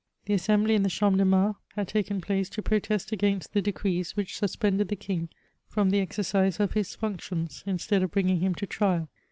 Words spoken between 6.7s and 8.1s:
his functions instead of